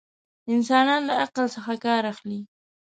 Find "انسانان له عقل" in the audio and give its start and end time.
0.53-1.45